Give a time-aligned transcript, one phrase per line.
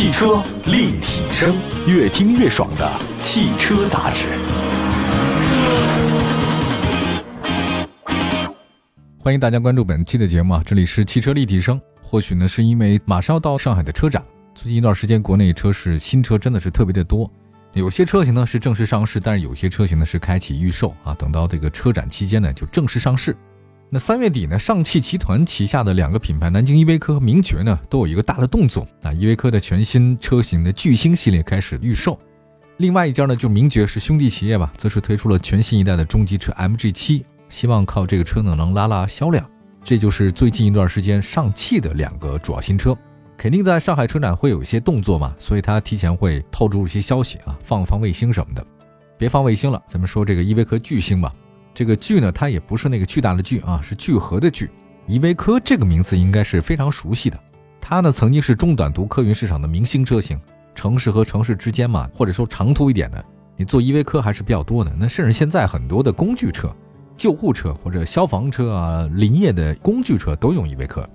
[0.00, 1.54] 汽车立体声，
[1.86, 4.28] 越听越爽的汽车杂志。
[9.18, 11.78] 欢迎大家关注本期的节目啊，这里是汽车立体声。
[12.00, 14.24] 或许呢，是因为马上要到上海的车展，
[14.54, 17.30] 最近一段时间国内车市新车真的是特别的多，
[17.74, 23.36] 有些车型呢是正式上市，但是有些车型呢是开启预售啊，等到这个车展期间呢就正式上市。
[23.92, 29.12] 那三月底呢，上汽集团旗下的两个品牌南京依维柯和名爵呢，都有一个大的动作啊。
[29.12, 32.16] 依维柯的全新车型的巨星系列开始预售，
[32.76, 39.44] 另外一家呢，就名爵是兄弟企业吧，则是推出了全新一代的中级车 MG7，希望靠这个车呢能拉拉销量。
[39.82, 42.96] 这就是最近一段时间上汽的两个主要新车，
[43.36, 48.64] 肯定在上海车展会有一些动作嘛，所以他提前会透出一些消息啊，放放卫星什么的。
[49.18, 51.34] 别放卫星了，咱们说这个依维柯巨星吧。
[51.72, 54.70] 这个巨呢，它也不是那个巨大的巨啊，是聚合的聚。
[55.06, 57.38] 依维柯这个名字应该是非常熟悉的，
[57.80, 60.40] 它呢曾经是中短途客运市场的明星车型，
[60.74, 63.24] 城市和城市之间嘛，或者说长途一点的，
[63.56, 64.94] 你坐依维柯还是比较多的。
[64.96, 66.74] 那甚至现在很多的工具车、
[67.16, 71.08] 救护车或者消防车啊、林业的工具车都用依维柯。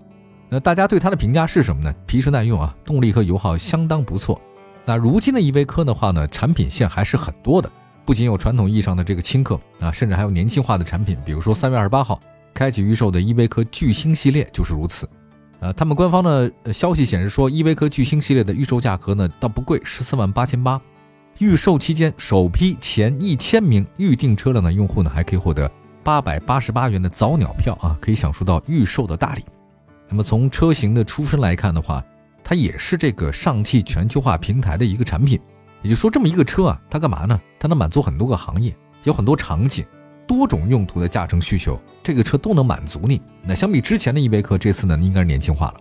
[0.49, 1.93] 那大家对它的评价是什么呢？
[2.05, 4.41] 皮实耐用啊，动力和油耗相当不错。
[4.83, 7.71] 那如今的依维柯的话呢，产品线还是很多的。
[8.05, 12.21] 不仅有传统意义上的这个轻客啊，甚至还有年轻化的产品，比如说三月二十八号
[12.53, 15.09] 开启预售的依维柯巨星系列就是如此。
[15.59, 20.79] 呃，他们官方的消息显示说，依维柯巨星系列的预售价格呢倒不贵，十四万八千八。
[21.39, 25.69] 预售期间，首批前一千名预订车辆的用户呢，还可以获得
[26.03, 29.43] 八百八十八元的早鸟票啊，可以享受到预售的大礼。
[30.07, 32.03] 那么从车型的出身来看的话，
[32.43, 35.39] 它也是这个上汽全球化平台的一个产品。
[35.85, 37.39] 也就说，这么一个车啊，它干嘛呢？
[37.59, 39.85] 它能满足很多个行业，有很多场景，
[40.25, 43.21] 多种用途的驾乘需求，这个车都能满足你。
[43.43, 45.75] 那相比之前的依维柯，这次呢应该是年轻化了，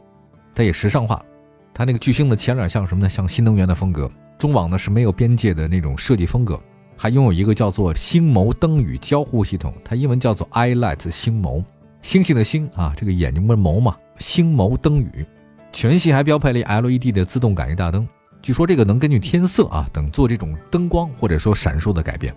[0.55, 1.25] 它也时尚化了。
[1.73, 3.09] 它那个巨星的前脸像什么呢？
[3.09, 6.61] 像新能源的风格，中网呢是没有边界的那种设计风格，
[6.99, 11.65] 还拥有一个叫做星眸灯语交互系统，它英文叫做 iLight 星眸，
[12.03, 13.97] 星星的星啊，这个眼睛不是眸嘛？
[14.19, 15.25] 星眸灯语，
[15.73, 18.07] 全系还标配了 LED 的自动感应大灯。
[18.45, 22.37] 据说这个能根据天色啊等做这种灯光或者说闪烁的改变。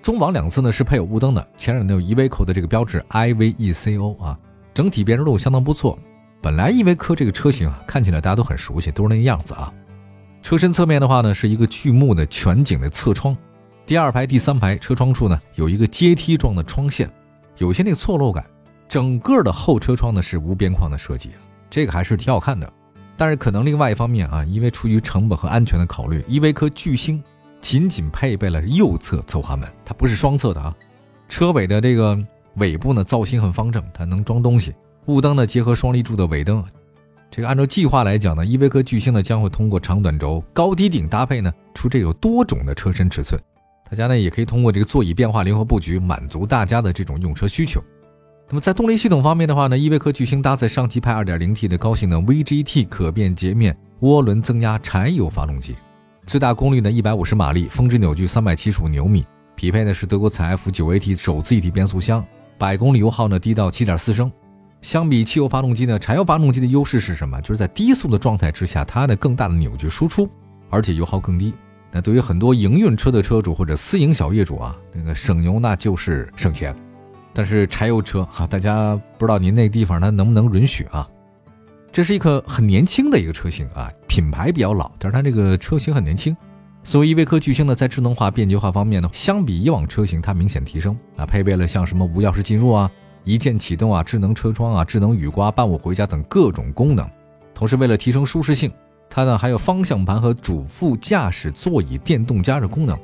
[0.00, 4.38] 中网两侧呢是配有雾灯的，前脸呢有依维柯的这个标志 I V E C O 啊，
[4.72, 5.98] 整体辨识度相当不错。
[6.40, 9.70] 本来依维柯这个车型啊看起来大家都很熟悉，都是那个样子啊。
[10.40, 13.36] 车身侧面的话呢是一个巨幕的全景的侧窗，
[13.84, 17.10] 第二排、第三排车窗处呢有一个阶梯状的窗线，
[17.58, 18.42] 有些那个错落感。
[18.88, 21.32] 整个的后车窗呢是无边框的设计，
[21.68, 22.72] 这个还是挺好看的。
[23.16, 27.22] 但是可能另外一方面啊，因为出于成本和安全的考虑，依维柯巨星
[27.60, 30.74] 仅仅配备了右侧侧滑门，它不是双侧的啊。
[31.28, 32.16] 车尾的这个
[32.56, 34.74] 尾部呢造型很方正，它能装东西。
[35.06, 36.62] 雾灯呢结合双立柱的尾灯，
[37.30, 43.40] 这个按照计划来讲呢，依维柯巨星呢将会通过长短轴、高低顶搭配呢出这有多种的车身尺寸，
[43.88, 47.82] 大家呢也可以通过这个座椅变化灵活布局满足大家的这种用车需求。
[48.48, 55.74] 那么在动力系统方面的话呢，依维柯巨星搭载上汽派 2.0T 的高性能 VGT 可变截面涡轮增压柴油发动机，
[56.26, 59.24] 最大功率呢150马力，峰值扭矩375牛米，
[59.56, 62.24] 匹配的是德国采埃孚 9AT 手自一体变速箱，
[62.56, 64.30] 百公里油耗呢低到7.4升。
[64.80, 67.40] 相比汽油发动机呢，柴油发动机的优势是什么？
[67.40, 70.28] 就是在低速的状态之下，它的更大的扭矩输出，
[70.70, 71.52] 而且油耗更低。
[71.90, 76.72] 那对于很多营运车的车主或者私营小业主啊，那个省油那就是省钱。
[77.36, 81.06] 但是柴油车哈，大家不知道您那地方它能不能允许啊？
[81.92, 86.34] 这是一个很年轻的一个车型啊，品牌比较老，但是它这个车型很年轻。
[86.82, 92.90] 所谓依维柯巨星呢，在智能化、便捷化方面呢，相比以往车型它明显提升啊，配备了像什么无钥匙进入啊、
[93.22, 97.06] 一键启动啊、智能车窗啊、智能雨刮、伴我回家等各种功能。
[97.54, 98.72] 同时，为了提升舒适性，
[99.10, 102.98] 它呢还有方向盘和主副驾驶座椅电动加热功能。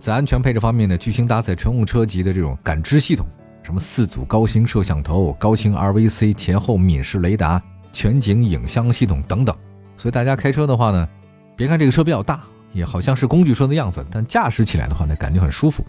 [0.00, 3.24] 在安全配置方面呢，巨星搭载乘用车级的这种感知系统。
[3.68, 7.62] 什么四组高清摄像头、高清 RVC 前后敏视雷达、
[7.92, 9.54] 全景影像系统等等，
[9.98, 11.06] 所以大家开车的话呢，
[11.54, 12.40] 别看这个车比较大，
[12.72, 15.84] 也好像是工具车的样子，但驾驶起来的话呢，感觉很舒服。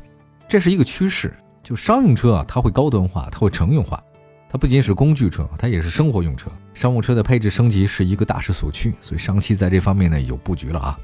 [0.46, 1.34] 这是一个趋势，
[1.64, 4.04] 就商用车啊，它会高端化，它会乘用化，
[4.50, 6.52] 它不仅是工具车，它也是生活用车。
[6.74, 11.00] 商务车的配置升级是一个大势所趋，所以上汽在这方面呢有布局了啊。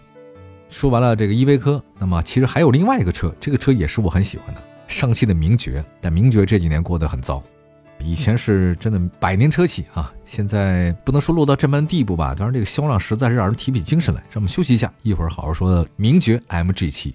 [0.67, 4.61] 说完了这个依维柯，那么其实还有另外一个车，这个车也是我很喜欢的。
[4.87, 7.41] 上汽的名爵，但名爵这几年过得很糟，
[7.99, 14.21] 以前是真的百年车企啊，现在不能说落到这般地步吧，当然这个销量实在是让人提不起精神来。
[14.29, 17.13] 让我们休息一下，一会儿好好说的名爵 MG7。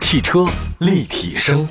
[0.00, 0.46] 汽车
[0.78, 1.68] 立体声，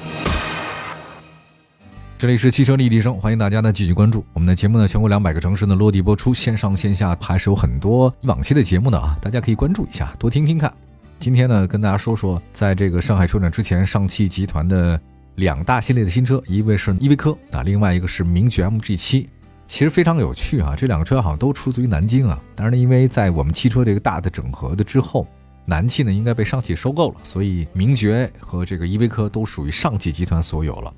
[2.17, 10.71] 这里是汽车立体声，欢迎大家呢继续关注我们的节目呢，全国两百个城市呢落地播出，线上线下还是有很多往期的节目的啊，大家可以关注一下，多听听看。
[11.19, 14.99] 今天呢，跟大家说说，在这个上海车展之前，上汽集团的
[15.35, 19.29] 两大系列的新车，一位是依维柯啊，另外一个是名爵 MG 七，
[19.67, 25.27] 其实非常有趣啊，这两个车好像都出自于南京啊，当然呢，因为在我们汽车这个大的整合的之后。
[25.67, 30.93] 南汽呢应该被上汽收购了，所以名爵和这个依维柯都属于上汽集团所有了。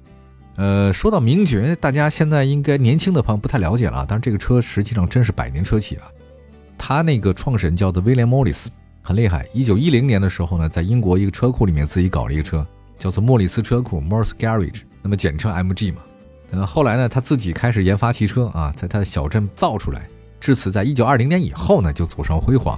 [0.57, 6.11] 呃，说到名爵，大家现在应该年轻的朋友不太了解了，但是这个车实际上真是百年车企啊。
[6.77, 8.69] 他那个创始人叫做威廉·莫里斯，
[9.07, 9.47] 很厉害。
[9.53, 12.67] 一九一零年的时候呢，在英国一个车库里面自己搞了一个车，
[12.97, 16.01] 叫做莫里斯车库 （Morse Garage），那么简称 MG 嘛。
[16.51, 20.09] 呃，后来呢，他自己开始研发汽车啊，在他的小镇造出来。
[20.41, 22.77] 至此，在一九二零年以后呢，就走上辉煌。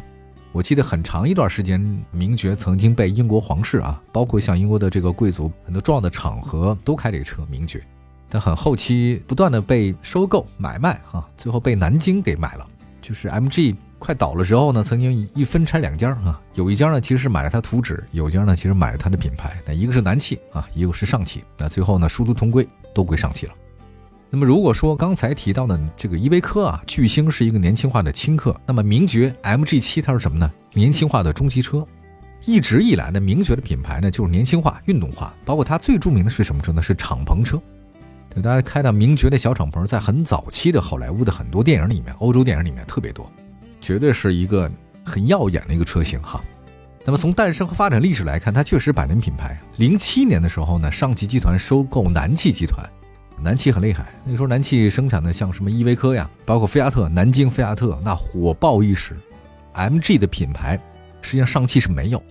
[0.51, 1.81] 我记得很长一段时间，
[2.11, 7.83] 名爵曾经被英国皇室啊，包括像英国的这个贵族，很多重要的场合都开这个车名爵。
[8.29, 12.67] 但很后期不断的被收购买卖哈，最后被南京给买了。
[13.01, 19.62] 就是 MG 快倒了之后呢，曾经一分拆两家啊，有一家呢其实是买了它图纸，有一家呢其实买了它的品牌。
[19.66, 21.44] 那一个是南汽啊，一个是上汽。
[21.57, 23.54] 那最后呢殊途同归，都归上汽了。
[24.31, 30.51] 那么如果说刚才提到的这个依维柯啊，巨星是一个年轻化的轻客，那么名爵 MG7 它是什么呢？
[30.74, 31.86] 年轻化的中级车。
[32.46, 36.81] 一直以来呢，名爵的品牌呢就是年轻化、运动化，包括它最著名的是什么车呢？
[36.81, 37.62] 是敞篷车。
[38.30, 43.30] 对，大家开到名爵的小敞篷，在很早期的好莱坞的很多电影里面，欧洲电影里面特别多，
[43.81, 44.69] 绝对是一个
[45.03, 46.41] 很耀眼的一个车型哈。
[47.05, 49.59] 那么从诞生和发展历史来看，它确实百年品牌。
[49.77, 52.87] 零七年的时候呢，上汽集团收购南汽集团。
[53.41, 59.15] 南汽很厉害，那时候南汽生产的像什么依维柯呀，包括菲亚特，南京菲亚特那火爆一时。
[59.73, 60.77] MG 的品牌
[61.21, 62.21] 实际上上汽是没有，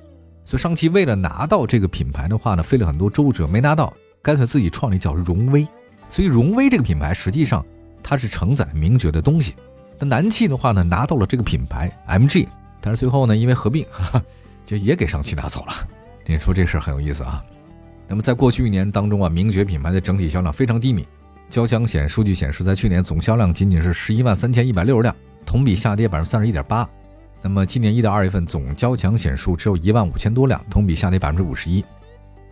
[0.44, 5.66] 所以上汽为了拿到这个品牌的话呢，费了很多周折，没拿到，干脆自己创立叫荣威。
[6.10, 7.64] 所以荣威这个品牌实际上
[8.02, 9.54] 它是承载名爵的东西。
[9.98, 12.46] 那南汽的话呢，拿到了这个品牌 MG，
[12.80, 13.84] 但是最后呢，因为合并，
[14.64, 15.72] 就也给上汽拿走了。
[16.26, 17.42] 你说这事儿很有意思啊。
[18.06, 21.06] 那么在过去一年当中啊，名爵品牌的整体销量非常低迷。
[21.50, 25.14] 交强险数据显示，在去年总销量仅仅是十一万三千一百六十辆，
[25.44, 26.88] 同比下跌百分之三十一点八。
[27.40, 31.84] 那么今年一到二月份总交强险数只有一万五千多辆，同比下跌百分之五十一。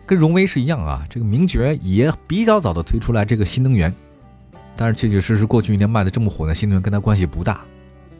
[0.05, 3.93] 跟荣威是一样啊，这个名爵也比较早的推出来这个新能源，
[4.77, 7.61] 但是确确实实过去一年卖的这么火的新能源跟它关系不大。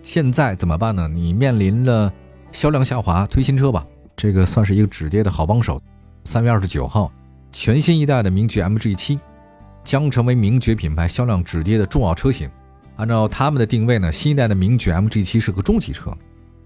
[0.01, 1.07] 现在怎么办呢？
[1.07, 2.11] 你面临了
[2.51, 5.81] 销量下滑，推新车吧，这个算是一个止跌的好帮手。
[6.25, 7.09] 三月二十九号。
[7.49, 9.17] 全新一代的名爵 MG7
[9.83, 12.47] 将成为名爵品牌销量止跌的重要车型。
[12.97, 16.11] 按照他们的定位呢，新一代的名爵 MG7 是个中级车，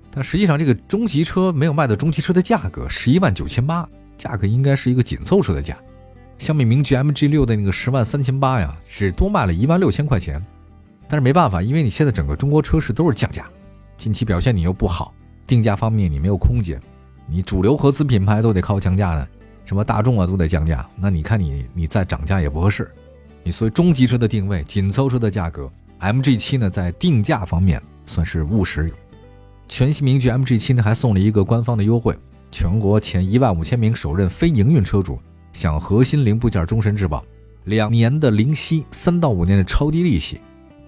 [0.10, 3.88] 但实际上这个中级车没有卖到中级车的价格，十一万九千八，
[4.18, 5.78] 价格应该是一个紧凑车的价。
[6.42, 10.44] 相比名爵 MG6 的那个十万三千八呀，只多卖了一万六千块钱。
[11.08, 13.46] 但是没办法，因为你现在整个中国车市都是降价，
[13.96, 15.14] 近期表现你又不好，
[15.46, 16.82] 定价方面你没有空间，
[17.28, 19.28] 你主流合资品牌都得靠降价呢。
[19.66, 22.90] 什么大众啊都得降价，那你看你你再涨价也不合适。
[23.44, 28.92] 你所谓中级车的定位，紧凑车的价格，MG7 呢在定价方面算是务实。
[29.68, 32.18] 全新名爵 MG7 呢还送了一个官方的优惠，
[32.50, 35.22] 全国前一万五千名首任非营运车主
[35.54, 37.24] 享核心零部件终身质保，
[37.66, 40.40] 两年的零息，三到五年的超低利息，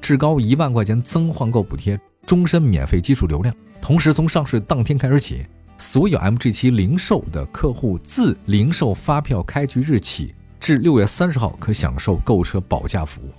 [0.01, 3.55] 至高一万块钱增换购补贴，终身免费基础流量。
[3.81, 5.45] 同时从上市当天开始起。
[5.79, 13.31] 所有 MG7 零售的客户自零售发票开具日起至六月三十号可享受购车保价服务。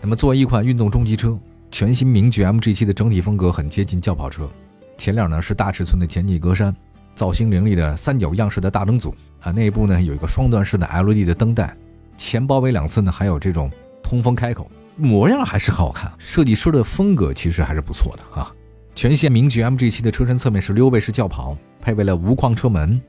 [0.00, 1.38] 那么，作为一款运动中级车，
[1.70, 4.50] 全新名爵 MG7 的整体风格很接近轿跑车。
[4.98, 6.74] 前脸呢是大尺寸的前进格栅，
[7.14, 11.76] 造型凌厉的三角样式的大灯组啊，内部呢有一个双段式的 LED 的灯带，
[12.16, 13.70] 前包围两侧呢还有这种
[14.02, 16.10] 通风开口，模样还是很好看。
[16.18, 18.52] 设计师的风格其实还是不错的啊。
[18.94, 23.00] 全线名爵 MG7 的车身侧面是溜背式轿跑，配备了无框车门、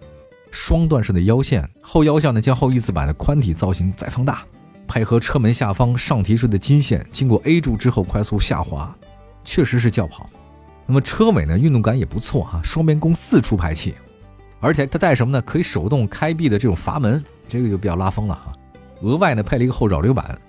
[0.50, 4.44] 双段式的腰线，后腰线呢将后翼子板的宽体造型再放大，
[4.88, 8.96] 配合车门下方上提式的金线，经过 A 柱之后快速下滑，
[9.44, 10.30] 确实是轿跑。
[10.86, 13.94] 那么车尾呢运动感也不错哈，双边共四出排气，
[14.64, 15.42] 而且它带什么呢？
[15.42, 18.54] 可以手动开闭的这种阀门，这个就比较拉风了哈。
[19.02, 20.40] 额外呢配了一个后扰流板，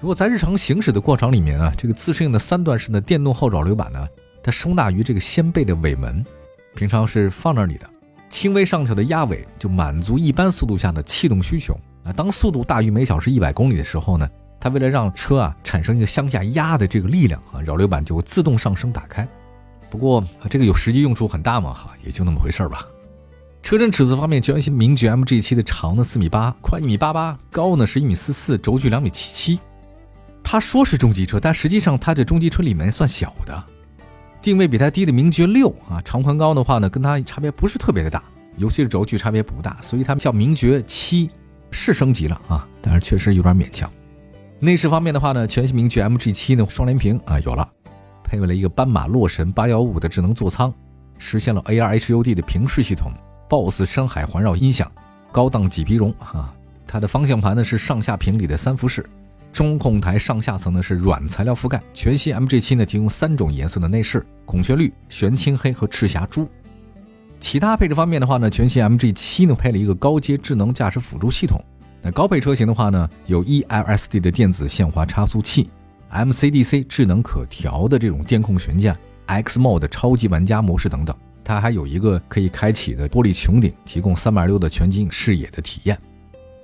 [0.00, 4.06] 如果在日常行驶的过程里面啊，这个自适应的三段式的电动后扰流板呢。
[4.44, 6.24] 它收纳于这个掀背的尾门，
[6.76, 7.90] 平常是放那里的。
[8.28, 12.12] 轻微上翘的压尾就满足一般速度下的气动需求啊。
[12.12, 14.28] 当速度大于每小时一百公里的时候呢，
[14.60, 19.26] 它为了让车啊产生一个向下压的这个力量啊，扰流板就会自动上升打开。
[19.88, 21.72] 不过这个有实际用处很大吗？
[21.72, 22.84] 哈，也就那么回事儿吧。
[23.64, 29.58] 车身尺寸方面，全新名爵 MG7 的长呢四米八，宽一米八八，高呢是一米四四，轴距两米七七。
[30.42, 33.64] 他说是中级车，但实际上它这中级车里面算小的。
[34.42, 38.22] 定位比它低的名爵六啊，长宽高的话呢，跟它差别不是特别的大，
[38.58, 41.30] 尤其是轴距差别不大，所以它叫名爵七，
[41.70, 43.90] 是升级了啊，但是确实有点勉强。
[44.60, 47.66] 内饰方面的话呢，全新名爵 MG7 呢双联屏啊有了，
[48.22, 50.70] 配备了一个斑马洛神八幺五的智能座舱，
[51.16, 53.10] 实现了 AR HUD 的平视系统
[53.54, 54.90] ，BOSS 深海环绕音响，
[55.30, 56.52] 高档麂皮绒啊，
[56.88, 59.08] 它的方向盘呢是上下平底的三辐式。
[59.52, 66.48] 中控台上下层呢是软材料覆盖，全新 MG7 呢提供三种颜色的内饰：孔雀绿、玄青黑和赤霞珠。
[67.38, 71.62] 其他配置方面的话呢，全新 MG7 呢配了一个高阶智能驾驶辅助系统。
[72.02, 75.70] 那高配车型的话呢，有 eLSD 的电子限滑差速器、
[76.10, 78.96] MCDC 智能可调的这种电控悬架、
[79.26, 81.16] X Mode 超级玩家模式等等。
[81.44, 85.96] 它还有一个可以开启的玻璃穹顶，提供三百六的全景视野的体验。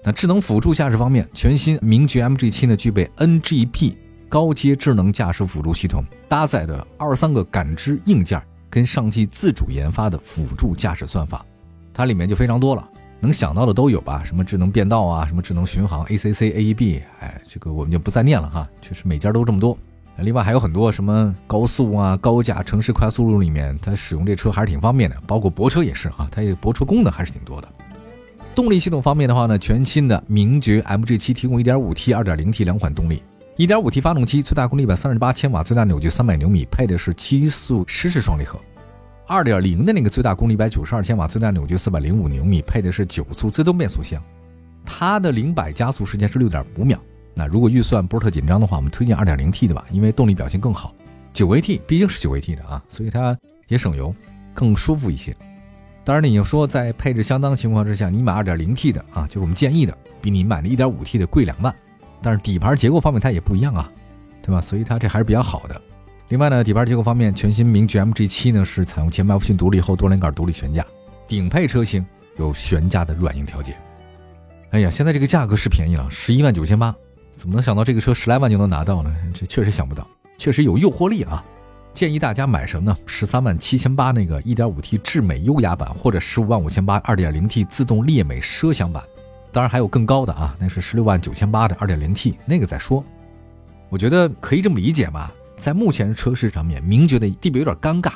[0.02, 3.92] 那智能辅助驾驶方面，全新名爵 MG7 呢具备 NGP
[4.30, 11.44] 高阶智能驾驶辅助系统，搭载的二十三个感知硬件跟上汽自主研发的辅助驾驶算法，
[11.92, 12.88] 它里面就非常多了，
[13.20, 14.24] 能想到的都有吧？
[14.24, 19.76] 什么智能变道啊，什么智能巡航 ACC、AEB，哎，这个我们就不再念了哈，确实每家都这么多。
[20.22, 27.68] 另外还有很多什么高速啊、高架、城市快速路里面，它使用这车还是挺方便的，包括泊车也是啊，它泊车功能还是挺多的。
[28.54, 33.22] 动力系统方面的话呢，全新的名爵 MG7 提供 1.5T、2.0T 两款动力。
[33.56, 38.58] 1.5T 发动机最大功率138千瓦，最大扭矩300牛米，配的是七速湿式双离合。
[39.28, 44.22] 2.0的那个最大功率192千瓦，最大扭矩405牛米，配的是九速自动变速箱。
[44.84, 46.98] 它的零百加速时间是6.5秒。
[47.40, 50.94] 那如果预算不是特紧张的话，我们推荐 2.0T 的吧，因为动力表现更好。
[51.32, 53.34] 9AT 毕竟是 9AT 的啊，所以它
[53.66, 54.14] 也省油，
[54.52, 55.34] 更舒服一些。
[56.04, 61.74] 当然，你要说在配置相当情况之下，你买 2.0T 的啊，就是我们建议的，比你买的 1.5T 的贵两万。
[62.20, 63.90] 但是底盘结构方面它也不一样啊，
[64.42, 64.60] 对吧？
[64.60, 65.80] 所以它这还是比较好的。
[66.28, 70.84] 另外呢，底盘结构方面，全新名爵 MG7 呢是采用前麦弗逊独立后多连杆独立悬架，
[71.26, 72.04] 顶配车型
[72.36, 73.74] 有悬架的软硬调节。
[74.72, 76.94] 哎呀，现在这个价格是便宜了，十一万九千八，
[77.32, 79.14] 怎么能想到这个车十来万就能拿到呢？
[79.32, 80.06] 这确实想不到，
[80.36, 81.44] 确实有诱惑力啊。
[81.92, 82.96] 建议大家买什么呢？
[83.04, 89.02] 十三万七千八那个 1.5T 智美优雅版，或者十五万五千八 2.0T 自动烈美奢享版。
[89.50, 93.04] 当然还有更高的啊，那是十六万九千八的 2.0T，那个再说。
[93.88, 98.12] 我觉得可以这么理解吧，在目前车市上面，名爵的地位有点尴尬。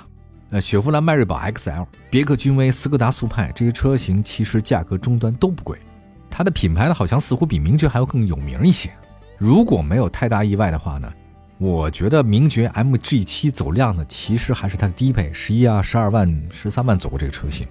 [0.51, 5.77] 呃，雪佛兰迈锐宝 XL、别克君威、斯柯达速派这些车型其实价格终端都不贵，
[6.31, 8.95] 它的品牌呢好像似乎比名爵还要更有名一些。
[9.45, 11.13] 如果没有太大意外的话呢？
[11.59, 17.67] 我觉得名爵 MG7 走量呢，其实还是它的低配，十一啊、十二万、十三万走过这个车型。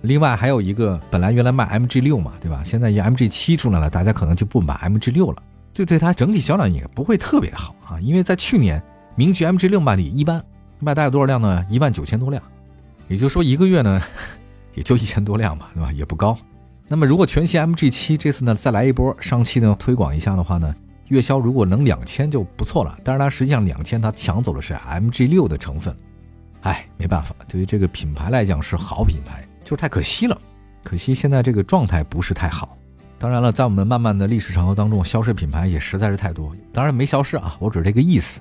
[0.00, 2.62] 另外还有一个，本来原来卖 MG6 嘛，对吧？
[2.64, 5.42] 现在一 MG7 出来了，大家可能就不买 MG6 了，
[5.74, 8.00] 这对它整体销量也不会特别好啊。
[8.00, 8.82] 因为在去年，
[9.14, 10.42] 名爵 MG6 卖的一般，
[10.78, 11.62] 卖大概多少辆呢？
[11.68, 12.42] 一万九千多辆，
[13.08, 14.00] 也就是说一个月呢，
[14.74, 15.92] 也就一千多辆嘛，对吧？
[15.92, 16.34] 也不高。
[16.88, 20.74] 那么如果全新 MG7 这次呢再来一波，上汽呢推广一下的话呢？
[21.08, 25.94] 月销如果能两千就不错了，但是它实际上两千它抢走的是 MG 六的成分，
[26.62, 30.40] 哎，没办法，对于这个品牌来讲是好品牌，就是太可惜了，
[30.82, 32.76] 可惜现在这个状态不是太好。
[33.18, 38.40] 当然了，在我们漫漫的历史长河当中，消失品牌也实在是太多，当然没消失啊，我只是这个意思。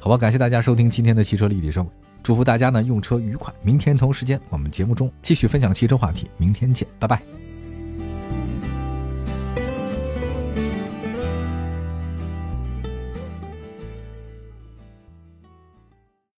[0.00, 1.86] 好吧，感谢大家收听今天的汽车立体声，
[2.22, 3.52] 祝福大家呢用车愉快。
[3.62, 7.41] 明天同时间我们节目中继续分享汽车话题，明天见，拜拜。